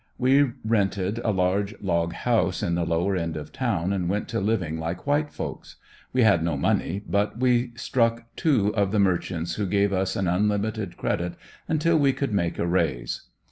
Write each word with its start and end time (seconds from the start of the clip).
We 0.17 0.53
rented 0.65 1.19
a 1.23 1.29
large 1.29 1.79
log 1.79 2.13
house 2.13 2.63
in 2.63 2.73
the 2.73 2.87
lower 2.87 3.15
end 3.15 3.37
of 3.37 3.51
town 3.51 3.93
and 3.93 4.09
went 4.09 4.27
to 4.29 4.39
living 4.39 4.79
like 4.79 5.05
white 5.05 5.31
folks. 5.31 5.75
We 6.11 6.23
had 6.23 6.43
no 6.43 6.57
money, 6.57 7.03
but 7.07 7.37
we 7.39 7.71
struck 7.75 8.23
two 8.35 8.75
of 8.75 8.91
the 8.91 8.97
merchants 8.97 9.57
who 9.57 9.67
gave 9.67 9.93
us 9.93 10.15
an 10.15 10.27
unlimited 10.27 10.97
credit 10.97 11.33
until 11.67 11.99
we 11.99 12.13
could 12.13 12.33
make 12.33 12.57
a 12.57 12.65
raise. 12.65 13.27